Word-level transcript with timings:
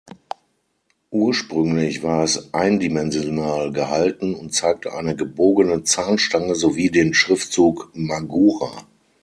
Ursprünglich 1.11 2.01
war 2.01 2.23
es 2.23 2.55
eindimensional 2.55 3.71
gehalten 3.71 4.33
und 4.33 4.51
zeigte 4.51 4.93
eine 4.93 5.15
gebogene 5.15 5.83
Zahnstange 5.83 6.55
sowie 6.55 6.89
den 6.89 7.13
Schriftzug 7.13 7.91
Magura. 7.93 8.87